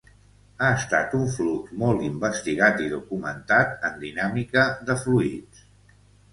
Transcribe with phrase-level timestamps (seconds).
[0.61, 5.65] Ha estat un flux molt investigat i documentat en dinàmica de fluids.